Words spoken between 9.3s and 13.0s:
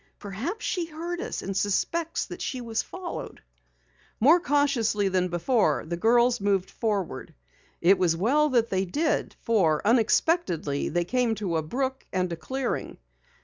for unexpectedly they came to a brook and a clearing.